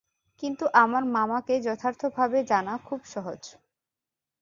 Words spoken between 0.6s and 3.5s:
আমার মামাকে যথার্থভাবে জানা খুব সহজ।